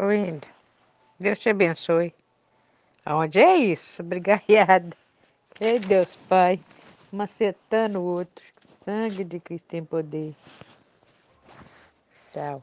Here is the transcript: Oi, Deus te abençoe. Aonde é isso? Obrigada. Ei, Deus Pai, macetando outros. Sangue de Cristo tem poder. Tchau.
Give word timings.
Oi, 0.00 0.40
Deus 1.18 1.40
te 1.40 1.48
abençoe. 1.48 2.14
Aonde 3.04 3.40
é 3.40 3.56
isso? 3.56 4.00
Obrigada. 4.00 4.44
Ei, 5.60 5.80
Deus 5.80 6.14
Pai, 6.28 6.60
macetando 7.10 8.00
outros. 8.00 8.52
Sangue 8.64 9.24
de 9.24 9.40
Cristo 9.40 9.66
tem 9.66 9.84
poder. 9.84 10.36
Tchau. 12.30 12.62